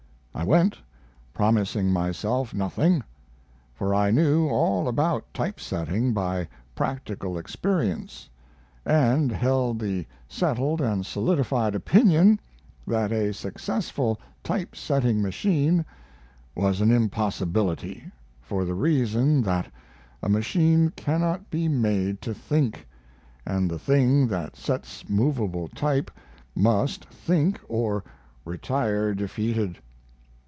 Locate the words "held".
9.31-9.77